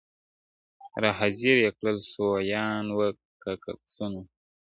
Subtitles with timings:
[1.01, 3.07] را حاضر یې کړل سویان وه
[3.61, 4.21] که پسونه.!